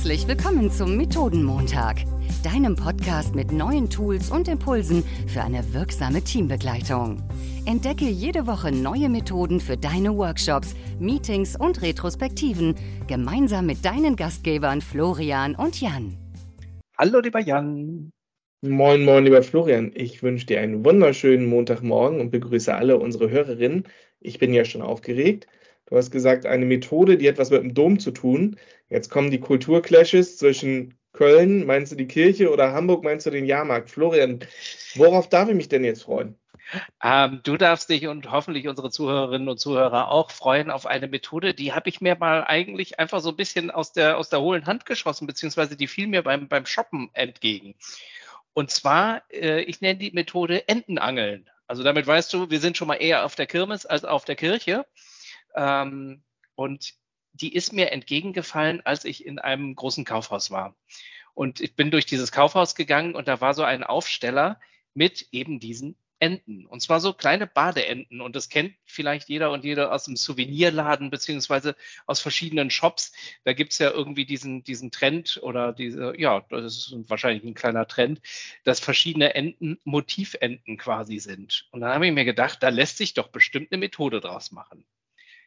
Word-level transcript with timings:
Herzlich 0.00 0.26
willkommen 0.26 0.70
zum 0.70 0.96
Methodenmontag, 0.96 2.04
deinem 2.42 2.74
Podcast 2.74 3.34
mit 3.34 3.52
neuen 3.52 3.90
Tools 3.90 4.30
und 4.30 4.48
Impulsen 4.48 5.04
für 5.26 5.42
eine 5.42 5.74
wirksame 5.74 6.24
Teambegleitung. 6.24 7.22
Entdecke 7.66 8.06
jede 8.06 8.46
Woche 8.46 8.72
neue 8.72 9.10
Methoden 9.10 9.60
für 9.60 9.76
deine 9.76 10.16
Workshops, 10.16 10.74
Meetings 10.98 11.54
und 11.54 11.82
Retrospektiven 11.82 12.76
gemeinsam 13.08 13.66
mit 13.66 13.84
deinen 13.84 14.16
Gastgebern 14.16 14.80
Florian 14.80 15.54
und 15.54 15.78
Jan. 15.82 16.16
Hallo, 16.96 17.20
lieber 17.20 17.40
Jan. 17.40 18.10
Moin, 18.62 19.04
moin, 19.04 19.24
lieber 19.24 19.42
Florian. 19.42 19.92
Ich 19.94 20.22
wünsche 20.22 20.46
dir 20.46 20.62
einen 20.62 20.82
wunderschönen 20.82 21.44
Montagmorgen 21.44 22.20
und 22.20 22.30
begrüße 22.30 22.74
alle 22.74 22.96
unsere 22.96 23.28
Hörerinnen. 23.28 23.84
Ich 24.18 24.38
bin 24.38 24.54
ja 24.54 24.64
schon 24.64 24.80
aufgeregt. 24.80 25.46
Du 25.90 25.96
hast 25.96 26.12
gesagt, 26.12 26.46
eine 26.46 26.66
Methode, 26.66 27.18
die 27.18 27.28
hat 27.28 27.38
was 27.38 27.50
mit 27.50 27.62
dem 27.62 27.74
Dom 27.74 27.98
zu 27.98 28.12
tun. 28.12 28.56
Jetzt 28.90 29.08
kommen 29.08 29.30
die 29.30 29.40
Kulturclashes 29.40 30.36
zwischen 30.36 30.98
Köln, 31.12 31.64
meinst 31.64 31.92
du 31.92 31.96
die 31.96 32.08
Kirche, 32.08 32.50
oder 32.50 32.72
Hamburg, 32.72 33.04
meinst 33.04 33.24
du 33.26 33.30
den 33.30 33.46
Jahrmarkt? 33.46 33.90
Florian, 33.90 34.40
worauf 34.94 35.28
darf 35.28 35.48
ich 35.48 35.54
mich 35.54 35.68
denn 35.68 35.84
jetzt 35.84 36.02
freuen? 36.02 36.36
Ähm, 37.02 37.40
du 37.42 37.56
darfst 37.56 37.88
dich 37.88 38.06
und 38.06 38.30
hoffentlich 38.30 38.68
unsere 38.68 38.90
Zuhörerinnen 38.90 39.48
und 39.48 39.58
Zuhörer 39.58 40.10
auch 40.10 40.30
freuen 40.30 40.70
auf 40.70 40.86
eine 40.86 41.08
Methode, 41.08 41.54
die 41.54 41.72
habe 41.72 41.88
ich 41.88 42.00
mir 42.00 42.16
mal 42.16 42.44
eigentlich 42.44 42.98
einfach 42.98 43.20
so 43.20 43.30
ein 43.30 43.36
bisschen 43.36 43.70
aus 43.70 43.92
der, 43.92 44.18
aus 44.18 44.28
der 44.28 44.40
hohlen 44.40 44.66
Hand 44.66 44.86
geschossen, 44.86 45.26
beziehungsweise 45.26 45.76
die 45.76 45.88
fiel 45.88 46.06
mir 46.06 46.22
beim, 46.22 46.48
beim 46.48 46.66
Shoppen 46.66 47.10
entgegen. 47.12 47.74
Und 48.52 48.70
zwar, 48.70 49.22
äh, 49.30 49.62
ich 49.62 49.80
nenne 49.80 49.98
die 49.98 50.12
Methode 50.12 50.68
Entenangeln. 50.68 51.48
Also 51.66 51.82
damit 51.82 52.06
weißt 52.06 52.32
du, 52.32 52.50
wir 52.50 52.60
sind 52.60 52.76
schon 52.76 52.88
mal 52.88 52.96
eher 52.96 53.24
auf 53.24 53.36
der 53.36 53.46
Kirmes 53.46 53.86
als 53.86 54.04
auf 54.04 54.24
der 54.24 54.36
Kirche. 54.36 54.86
Ähm, 55.54 56.22
und 56.54 56.94
die 57.32 57.54
ist 57.54 57.72
mir 57.72 57.92
entgegengefallen, 57.92 58.84
als 58.84 59.04
ich 59.04 59.24
in 59.24 59.38
einem 59.38 59.74
großen 59.74 60.04
Kaufhaus 60.04 60.50
war. 60.50 60.74
Und 61.34 61.60
ich 61.60 61.76
bin 61.76 61.90
durch 61.90 62.06
dieses 62.06 62.32
Kaufhaus 62.32 62.74
gegangen 62.74 63.14
und 63.14 63.28
da 63.28 63.40
war 63.40 63.54
so 63.54 63.62
ein 63.62 63.84
Aufsteller 63.84 64.60
mit 64.94 65.28
eben 65.32 65.60
diesen 65.60 65.96
Enten. 66.20 66.66
Und 66.66 66.80
zwar 66.80 67.00
so 67.00 67.14
kleine 67.14 67.46
Badeenten. 67.46 68.20
Und 68.20 68.36
das 68.36 68.50
kennt 68.50 68.74
vielleicht 68.84 69.30
jeder 69.30 69.50
und 69.50 69.64
jede 69.64 69.90
aus 69.90 70.04
dem 70.04 70.16
Souvenirladen 70.16 71.08
beziehungsweise 71.08 71.74
aus 72.06 72.20
verschiedenen 72.20 72.70
Shops. 72.70 73.12
Da 73.44 73.54
gibt's 73.54 73.78
ja 73.78 73.90
irgendwie 73.90 74.26
diesen, 74.26 74.62
diesen 74.62 74.90
Trend 74.90 75.40
oder 75.42 75.72
diese, 75.72 76.12
ja, 76.18 76.44
das 76.50 76.76
ist 76.76 76.94
wahrscheinlich 77.08 77.42
ein 77.44 77.54
kleiner 77.54 77.86
Trend, 77.86 78.20
dass 78.64 78.80
verschiedene 78.80 79.34
Enten 79.34 79.78
Motiventen 79.84 80.76
quasi 80.76 81.18
sind. 81.20 81.66
Und 81.70 81.80
dann 81.80 81.94
habe 81.94 82.06
ich 82.06 82.12
mir 82.12 82.26
gedacht, 82.26 82.62
da 82.62 82.68
lässt 82.68 82.98
sich 82.98 83.14
doch 83.14 83.28
bestimmt 83.28 83.72
eine 83.72 83.80
Methode 83.80 84.20
draus 84.20 84.52
machen. 84.52 84.84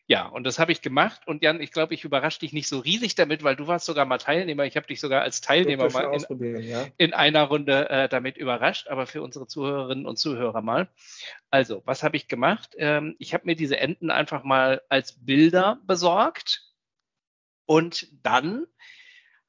Ja, 0.06 0.28
und 0.28 0.44
das 0.44 0.60
habe 0.60 0.74
ich 0.74 0.82
gemacht. 0.82 1.22
Und 1.28 1.44
Jan, 1.44 1.62
ich 1.62 1.72
glaube, 1.72 1.94
ich 1.94 2.04
überrasche 2.04 2.42
dich 2.42 2.52
nicht 2.52 2.68
so 2.68 2.80
riesig 2.80 3.16
damit, 3.16 3.44
weil 3.44 3.56
du 3.56 3.68
warst 3.68 3.86
sogar 3.86 4.06
mal 4.06 4.18
Teilnehmer. 4.18 4.66
Ich 4.66 4.76
habe 4.76 4.88
dich 4.88 5.00
sogar 5.00 5.22
als 5.22 5.40
Teilnehmer 5.40 5.90
mal 5.92 6.14
in, 6.14 6.62
ja. 6.62 6.88
in, 6.98 7.14
einer 7.14 7.44
Runde 7.44 7.90
äh, 7.90 8.10
damit 8.10 8.38
überrascht, 8.38 8.90
aber 8.90 9.08
für 9.08 9.22
unsere 9.22 9.48
Zuhörerinnen 9.48 10.06
und 10.06 10.18
Zuhörer 10.18 10.62
mal. 10.62 10.90
Also, 11.50 11.82
was 11.86 12.04
habe 12.04 12.18
ich 12.18 12.28
gemacht? 12.28 12.76
Ähm, 12.78 13.16
ich 13.18 13.34
habe 13.34 13.46
mir 13.46 13.56
diese 13.56 13.78
Enten 13.78 14.12
einfach 14.12 14.44
mal 14.44 14.82
als 14.90 15.14
Bilder 15.14 15.80
besorgt. 15.86 16.74
Und 17.66 18.08
dann 18.24 18.68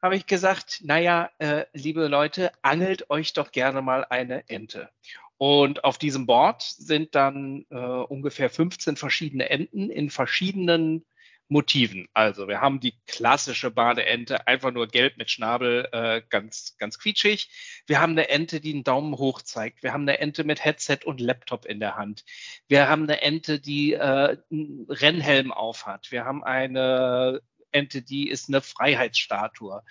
habe 0.01 0.15
ich 0.15 0.27
gesagt, 0.27 0.83
naja, 0.85 1.31
äh, 1.39 1.65
liebe 1.73 2.07
Leute, 2.07 2.53
angelt 2.63 3.11
euch 3.11 3.33
doch 3.33 3.51
gerne 3.51 3.83
mal 3.83 4.05
eine 4.05 4.49
Ente. 4.49 4.91
Und 5.37 5.85
auf 5.85 5.99
diesem 5.99 6.27
Board 6.27 6.63
sind 6.63 7.15
dann 7.15 7.67
äh, 7.71 7.77
ungefähr 7.77 8.51
15 8.51 8.97
verschiedene 8.97 9.51
Enten 9.51 9.91
in 9.91 10.11
verschiedenen 10.11 11.05
Motiven. 11.49 12.09
Also 12.15 12.49
wir 12.49 12.61
haben 12.61 12.81
die 12.81 12.99
klassische 13.07 13.71
Badeente, 13.71 14.47
einfach 14.47 14.73
nur 14.73 14.89
gelb 14.89 15.19
mit 15.19 15.31
Schnabel, 15.31 15.89
äh, 15.93 16.23
ganz, 16.31 16.77
ganz 16.79 16.99
quietschig. 16.99 17.51
Wir 17.87 18.01
haben 18.01 18.13
eine 18.13 18.29
Ente, 18.31 18.61
die 18.61 18.73
einen 18.73 18.85
Daumen 18.85 19.19
hoch 19.19 19.43
zeigt. 19.43 19.83
Wir 19.83 19.93
haben 19.93 20.03
eine 20.03 20.19
Ente 20.19 20.45
mit 20.45 20.65
Headset 20.65 21.01
und 21.05 21.21
Laptop 21.21 21.67
in 21.67 21.81
der 21.81 21.97
Hand. 21.97 22.25
Wir 22.67 22.89
haben 22.89 23.03
eine 23.03 23.21
Ente, 23.21 23.61
die 23.61 23.93
äh, 23.93 24.39
einen 24.51 24.87
Rennhelm 24.89 25.53
aufhat. 25.53 26.11
Wir 26.11 26.25
haben 26.25 26.43
eine 26.43 27.43
Ente, 27.73 28.03
die 28.03 28.31
ist 28.31 28.49
eine 28.49 28.63
Freiheitsstatue. 28.63 29.83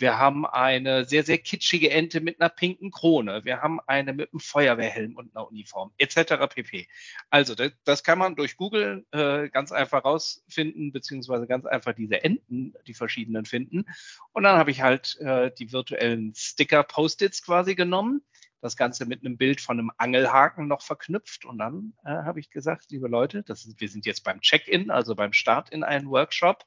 Wir 0.00 0.18
haben 0.18 0.46
eine 0.46 1.04
sehr, 1.04 1.24
sehr 1.24 1.36
kitschige 1.36 1.90
Ente 1.90 2.22
mit 2.22 2.40
einer 2.40 2.48
pinken 2.48 2.90
Krone. 2.90 3.44
Wir 3.44 3.60
haben 3.60 3.80
eine 3.86 4.14
mit 4.14 4.32
einem 4.32 4.40
Feuerwehrhelm 4.40 5.14
und 5.14 5.36
einer 5.36 5.46
Uniform, 5.46 5.92
etc. 5.98 6.46
pp. 6.48 6.88
Also, 7.28 7.54
das, 7.54 7.72
das 7.84 8.02
kann 8.02 8.18
man 8.18 8.34
durch 8.34 8.56
Google 8.56 9.04
äh, 9.10 9.50
ganz 9.50 9.72
einfach 9.72 10.04
rausfinden, 10.04 10.90
beziehungsweise 10.90 11.46
ganz 11.46 11.66
einfach 11.66 11.92
diese 11.92 12.24
Enten, 12.24 12.72
die 12.86 12.94
verschiedenen 12.94 13.44
finden. 13.44 13.84
Und 14.32 14.44
dann 14.44 14.56
habe 14.56 14.70
ich 14.70 14.80
halt 14.80 15.18
äh, 15.20 15.50
die 15.58 15.70
virtuellen 15.70 16.32
Sticker-Post-its 16.34 17.42
quasi 17.44 17.74
genommen 17.74 18.22
das 18.60 18.76
Ganze 18.76 19.06
mit 19.06 19.24
einem 19.24 19.36
Bild 19.36 19.60
von 19.60 19.78
einem 19.78 19.90
Angelhaken 19.96 20.68
noch 20.68 20.82
verknüpft. 20.82 21.44
Und 21.44 21.58
dann 21.58 21.94
äh, 22.04 22.10
habe 22.10 22.40
ich 22.40 22.50
gesagt, 22.50 22.90
liebe 22.90 23.08
Leute, 23.08 23.42
das 23.42 23.64
ist, 23.64 23.80
wir 23.80 23.88
sind 23.88 24.06
jetzt 24.06 24.22
beim 24.22 24.40
Check-in, 24.40 24.90
also 24.90 25.14
beim 25.14 25.32
Start 25.32 25.70
in 25.70 25.82
einen 25.82 26.10
Workshop. 26.10 26.64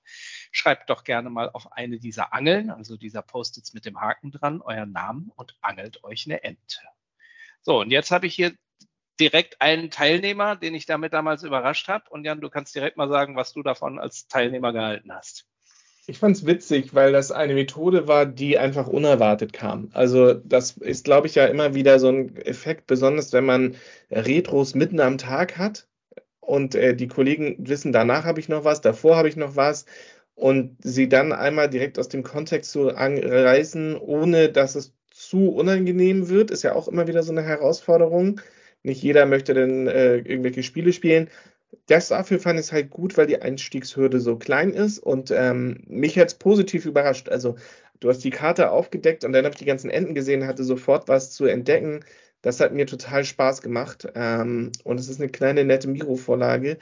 Schreibt 0.52 0.90
doch 0.90 1.04
gerne 1.04 1.30
mal 1.30 1.50
auf 1.50 1.72
eine 1.72 2.00
dieser 2.00 2.34
Angeln, 2.34 2.70
also 2.70 2.98
dieser 2.98 3.22
Post-its 3.22 3.74
mit 3.74 3.86
dem 3.86 4.02
Haken 4.02 4.32
dran, 4.32 4.62
euren 4.62 4.92
Namen 4.92 5.32
und 5.36 5.58
angelt 5.62 6.04
euch 6.04 6.26
eine 6.26 6.44
Ente. 6.44 6.82
So, 7.62 7.80
und 7.82 7.92
jetzt 7.92 8.12
habe 8.12 8.28
ich 8.28 8.36
hier 8.36 8.54
direkt 9.20 9.62
einen 9.62 9.92
Teilnehmer, 9.92 10.56
den 10.56 10.74
ich 10.74 10.86
damit 10.86 11.14
damals 11.14 11.44
überrascht 11.44 11.88
habe. 11.88 12.10
Und 12.10 12.26
Jan, 12.26 12.42
du 12.42 12.50
kannst 12.50 12.76
direkt 12.76 12.98
mal 12.98 13.10
sagen, 13.10 13.36
was 13.36 13.54
du 13.54 13.64
davon 13.64 14.00
als 14.00 14.28
Teilnehmer 14.28 14.74
gehalten 14.74 15.14
hast. 15.14 15.48
Ich 16.06 16.20
fand 16.20 16.36
es 16.36 16.46
witzig, 16.46 16.94
weil 16.94 17.14
das 17.14 17.32
eine 17.32 17.54
Methode 17.54 18.08
war, 18.08 18.26
die 18.26 18.58
einfach 18.58 18.88
unerwartet 18.88 19.54
kam. 19.54 19.90
Also 19.94 20.34
das 20.34 20.76
ist, 20.78 21.06
glaube 21.06 21.28
ich, 21.28 21.36
ja 21.36 21.46
immer 21.46 21.76
wieder 21.76 21.98
so 22.00 22.10
ein 22.10 22.36
Effekt, 22.38 22.88
besonders 22.88 23.32
wenn 23.32 23.46
man 23.46 23.76
Retros 24.12 24.76
mitten 24.76 25.00
am 25.00 25.18
Tag 25.18 25.58
hat 25.58 25.88
und 26.42 26.76
äh, 26.76 26.94
die 26.96 27.08
Kollegen 27.08 27.56
wissen, 27.60 27.94
danach 27.94 28.26
habe 28.26 28.42
ich 28.42 28.50
noch 28.50 28.66
was, 28.66 28.82
davor 28.82 29.16
habe 29.16 29.30
ich 29.30 29.38
noch 29.38 29.56
was 29.56 29.86
und 30.36 30.78
sie 30.84 31.08
dann 31.08 31.32
einmal 31.32 31.70
direkt 31.70 31.98
aus 31.98 32.10
dem 32.10 32.24
Kontext 32.24 32.72
zu 32.72 32.88
reißen, 32.88 33.96
ohne 33.98 34.50
dass 34.50 34.76
es 34.76 34.94
zu 35.10 35.52
unangenehm 35.54 36.28
wird, 36.28 36.52
ist 36.52 36.64
ja 36.64 36.76
auch 36.76 36.90
immer 36.90 37.08
wieder 37.08 37.24
so 37.24 37.32
eine 37.32 37.44
Herausforderung. 37.44 38.42
Nicht 38.84 39.02
jeder 39.04 39.26
möchte 39.26 39.54
dann 39.54 39.88
äh, 39.88 40.18
irgendwelche 40.18 40.64
Spiele 40.64 40.92
spielen 40.92 41.30
das 41.88 42.08
dafür 42.10 42.40
fand 42.40 42.60
ich 42.60 42.68
es 42.68 42.72
halt 42.72 42.90
gut, 42.90 43.18
weil 43.18 43.28
die 43.28 43.42
Einstiegshürde 43.42 44.20
so 44.20 44.38
klein 44.38 44.72
ist 44.72 45.00
und 45.00 45.32
ähm, 45.32 45.84
mich 45.88 46.18
hat 46.18 46.30
es 46.30 46.36
positiv 46.36 46.86
überrascht. 46.86 47.30
Also 47.30 47.56
du 48.00 48.10
hast 48.10 48.24
die 48.24 48.30
Karte 48.30 48.72
aufgedeckt 48.72 49.24
und 49.26 49.34
dann 49.34 49.46
habe 49.46 49.54
ich 49.54 49.60
die 49.60 49.66
ganzen 49.66 49.90
Enden 49.90 50.14
gesehen, 50.16 50.48
hatte 50.48 50.64
sofort 50.64 51.08
was 51.08 51.32
zu 51.32 51.46
entdecken. 51.46 52.02
Das 52.42 52.60
hat 52.60 52.74
mir 52.74 52.86
total 52.86 53.24
Spaß 53.26 53.62
gemacht 53.62 54.08
ähm, 54.16 54.72
und 54.84 55.00
es 55.00 55.10
ist 55.10 55.20
eine 55.22 55.30
kleine 55.30 55.64
nette 55.66 55.88
Miro-Vorlage, 55.90 56.78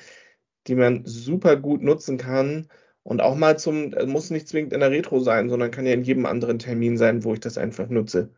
die 0.67 0.75
man 0.75 1.05
super 1.05 1.55
gut 1.57 1.81
nutzen 1.83 2.17
kann 2.17 2.67
und 3.03 3.21
auch 3.21 3.35
mal 3.35 3.57
zum, 3.59 3.93
muss 4.07 4.29
nicht 4.29 4.47
zwingend 4.47 4.73
in 4.73 4.79
der 4.81 4.91
Retro 4.91 5.19
sein, 5.19 5.49
sondern 5.49 5.71
kann 5.71 5.85
ja 5.85 5.93
in 5.93 6.03
jedem 6.03 6.25
anderen 6.25 6.59
Termin 6.59 6.97
sein, 6.97 7.23
wo 7.23 7.33
ich 7.33 7.39
das 7.39 7.57
einfach 7.57 7.89
nutze. 7.89 8.31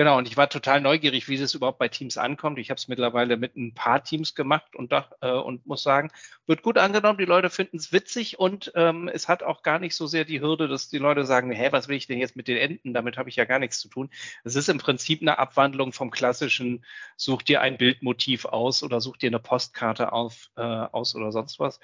Genau, 0.00 0.16
und 0.16 0.26
ich 0.26 0.38
war 0.38 0.48
total 0.48 0.80
neugierig, 0.80 1.28
wie 1.28 1.36
das 1.36 1.52
überhaupt 1.52 1.78
bei 1.78 1.88
Teams 1.88 2.16
ankommt. 2.16 2.58
Ich 2.58 2.70
habe 2.70 2.78
es 2.78 2.88
mittlerweile 2.88 3.36
mit 3.36 3.54
ein 3.54 3.74
paar 3.74 4.02
Teams 4.02 4.34
gemacht 4.34 4.74
und, 4.74 4.92
da, 4.92 5.10
äh, 5.20 5.30
und 5.30 5.66
muss 5.66 5.82
sagen, 5.82 6.10
wird 6.46 6.62
gut 6.62 6.78
angenommen. 6.78 7.18
Die 7.18 7.26
Leute 7.26 7.50
finden 7.50 7.76
es 7.76 7.92
witzig 7.92 8.38
und 8.38 8.72
ähm, 8.76 9.08
es 9.12 9.28
hat 9.28 9.42
auch 9.42 9.62
gar 9.62 9.78
nicht 9.78 9.94
so 9.94 10.06
sehr 10.06 10.24
die 10.24 10.40
Hürde, 10.40 10.68
dass 10.68 10.88
die 10.88 10.96
Leute 10.96 11.26
sagen, 11.26 11.52
hä, 11.52 11.68
was 11.72 11.88
will 11.88 11.98
ich 11.98 12.06
denn 12.06 12.18
jetzt 12.18 12.34
mit 12.34 12.48
den 12.48 12.56
Enden? 12.56 12.94
Damit 12.94 13.18
habe 13.18 13.28
ich 13.28 13.36
ja 13.36 13.44
gar 13.44 13.58
nichts 13.58 13.78
zu 13.78 13.90
tun. 13.90 14.08
Es 14.42 14.56
ist 14.56 14.70
im 14.70 14.78
Prinzip 14.78 15.20
eine 15.20 15.38
Abwandlung 15.38 15.92
vom 15.92 16.10
klassischen, 16.10 16.82
such 17.18 17.42
dir 17.42 17.60
ein 17.60 17.76
Bildmotiv 17.76 18.46
aus 18.46 18.82
oder 18.82 19.02
such 19.02 19.18
dir 19.18 19.28
eine 19.28 19.38
Postkarte 19.38 20.12
auf, 20.12 20.50
äh, 20.56 20.62
aus 20.62 21.14
oder 21.14 21.30
sonst 21.30 21.60
was. 21.60 21.78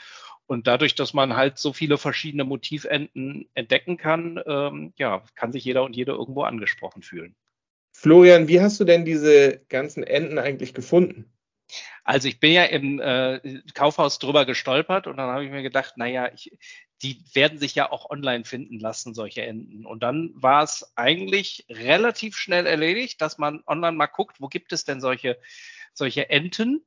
Und 0.46 0.66
dadurch, 0.66 0.94
dass 0.94 1.12
man 1.12 1.36
halt 1.36 1.58
so 1.58 1.74
viele 1.74 1.98
verschiedene 1.98 2.44
Motivenden 2.44 3.50
entdecken 3.52 3.98
kann, 3.98 4.40
ähm, 4.46 4.94
ja, 4.96 5.22
kann 5.34 5.52
sich 5.52 5.66
jeder 5.66 5.84
und 5.84 5.94
jede 5.94 6.12
irgendwo 6.12 6.44
angesprochen 6.44 7.02
fühlen. 7.02 7.36
Florian, 7.98 8.46
wie 8.46 8.60
hast 8.60 8.78
du 8.78 8.84
denn 8.84 9.06
diese 9.06 9.64
ganzen 9.70 10.04
Enten 10.04 10.38
eigentlich 10.38 10.74
gefunden? 10.74 11.32
Also 12.04 12.28
ich 12.28 12.38
bin 12.38 12.52
ja 12.52 12.64
im 12.64 13.00
äh, 13.00 13.62
Kaufhaus 13.72 14.18
drüber 14.18 14.44
gestolpert 14.44 15.06
und 15.06 15.16
dann 15.16 15.30
habe 15.30 15.46
ich 15.46 15.50
mir 15.50 15.62
gedacht, 15.62 15.96
naja, 15.96 16.30
ich, 16.32 16.56
die 17.02 17.24
werden 17.32 17.58
sich 17.58 17.74
ja 17.74 17.90
auch 17.90 18.10
online 18.10 18.44
finden 18.44 18.78
lassen, 18.78 19.14
solche 19.14 19.42
Enten. 19.42 19.86
Und 19.86 20.02
dann 20.02 20.30
war 20.34 20.62
es 20.62 20.92
eigentlich 20.94 21.64
relativ 21.70 22.36
schnell 22.36 22.66
erledigt, 22.66 23.22
dass 23.22 23.38
man 23.38 23.62
online 23.66 23.96
mal 23.96 24.08
guckt, 24.08 24.42
wo 24.42 24.48
gibt 24.48 24.74
es 24.74 24.84
denn 24.84 25.00
solche, 25.00 25.38
solche 25.94 26.28
Enten 26.28 26.84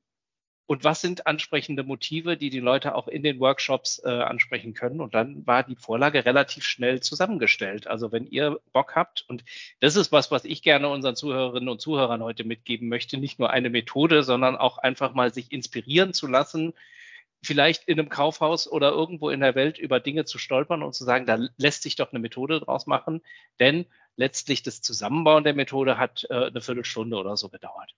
und 0.69 0.83
was 0.83 1.01
sind 1.01 1.25
ansprechende 1.25 1.81
Motive, 1.81 2.37
die 2.37 2.51
die 2.51 2.59
Leute 2.59 2.93
auch 2.93 3.07
in 3.07 3.23
den 3.23 3.39
Workshops 3.39 3.99
äh, 4.05 4.07
ansprechen 4.07 4.75
können. 4.75 5.01
Und 5.01 5.15
dann 5.15 5.47
war 5.47 5.63
die 5.63 5.75
Vorlage 5.75 6.25
relativ 6.25 6.63
schnell 6.63 6.99
zusammengestellt. 6.99 7.87
Also 7.87 8.11
wenn 8.11 8.27
ihr 8.27 8.59
Bock 8.71 8.95
habt, 8.95 9.25
und 9.27 9.43
das 9.79 9.95
ist 9.95 10.11
was, 10.11 10.29
was 10.29 10.45
ich 10.45 10.61
gerne 10.61 10.87
unseren 10.89 11.15
Zuhörerinnen 11.15 11.69
und 11.69 11.81
Zuhörern 11.81 12.21
heute 12.21 12.43
mitgeben 12.43 12.87
möchte, 12.87 13.17
nicht 13.17 13.39
nur 13.39 13.49
eine 13.49 13.71
Methode, 13.71 14.21
sondern 14.21 14.57
auch 14.57 14.77
einfach 14.77 15.15
mal 15.15 15.33
sich 15.33 15.51
inspirieren 15.51 16.13
zu 16.13 16.27
lassen, 16.27 16.75
vielleicht 17.41 17.87
in 17.87 17.99
einem 17.99 18.09
Kaufhaus 18.09 18.71
oder 18.71 18.91
irgendwo 18.91 19.31
in 19.31 19.39
der 19.39 19.55
Welt 19.55 19.79
über 19.79 19.99
Dinge 19.99 20.25
zu 20.25 20.37
stolpern 20.37 20.83
und 20.83 20.93
zu 20.93 21.03
sagen, 21.03 21.25
da 21.25 21.39
lässt 21.57 21.81
sich 21.81 21.95
doch 21.95 22.11
eine 22.11 22.19
Methode 22.19 22.59
draus 22.59 22.85
machen, 22.85 23.23
denn 23.59 23.87
letztlich 24.17 24.61
das 24.61 24.83
Zusammenbauen 24.83 25.43
der 25.43 25.55
Methode 25.55 25.97
hat 25.97 26.27
äh, 26.29 26.45
eine 26.45 26.61
Viertelstunde 26.61 27.17
oder 27.17 27.37
so 27.37 27.49
gedauert. 27.49 27.95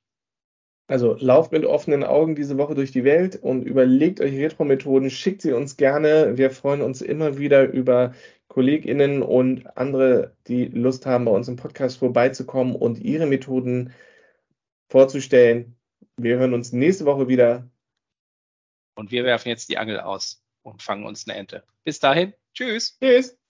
Also 0.91 1.15
lauft 1.21 1.53
mit 1.53 1.63
offenen 1.63 2.03
Augen 2.03 2.35
diese 2.35 2.57
Woche 2.57 2.75
durch 2.75 2.91
die 2.91 3.05
Welt 3.05 3.37
und 3.41 3.63
überlegt 3.63 4.19
euch 4.19 4.33
Retro-Methoden, 4.33 5.09
schickt 5.09 5.41
sie 5.41 5.53
uns 5.53 5.77
gerne. 5.77 6.37
Wir 6.37 6.51
freuen 6.51 6.81
uns 6.81 7.01
immer 7.01 7.37
wieder 7.37 7.63
über 7.71 8.13
KollegInnen 8.49 9.21
und 9.21 9.77
andere, 9.77 10.35
die 10.47 10.65
Lust 10.65 11.05
haben, 11.05 11.23
bei 11.23 11.31
uns 11.31 11.47
im 11.47 11.55
Podcast 11.55 11.99
vorbeizukommen 11.99 12.75
und 12.75 12.99
ihre 12.99 13.25
Methoden 13.25 13.93
vorzustellen. 14.89 15.77
Wir 16.17 16.37
hören 16.37 16.53
uns 16.53 16.73
nächste 16.73 17.05
Woche 17.05 17.29
wieder. 17.29 17.71
Und 18.95 19.11
wir 19.11 19.23
werfen 19.23 19.47
jetzt 19.47 19.69
die 19.69 19.77
Angel 19.77 20.01
aus 20.01 20.43
und 20.61 20.81
fangen 20.81 21.05
uns 21.05 21.25
eine 21.25 21.37
Ente. 21.37 21.63
Bis 21.85 22.01
dahin, 22.01 22.33
tschüss. 22.53 22.97
Tschüss. 22.99 23.40